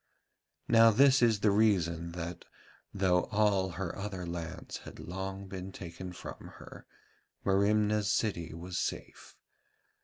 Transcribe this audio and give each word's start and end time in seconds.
Now 0.67 0.89
this 0.89 1.21
is 1.21 1.41
the 1.41 1.51
reason 1.51 2.13
that, 2.13 2.45
though 2.91 3.25
all 3.25 3.69
her 3.77 3.95
other 3.95 4.25
lands 4.25 4.77
had 4.77 4.97
long 4.99 5.47
been 5.47 5.71
taken 5.71 6.11
from 6.11 6.53
her, 6.57 6.87
Merimna's 7.45 8.11
city 8.11 8.51
was 8.51 8.79
safe. 8.79 9.35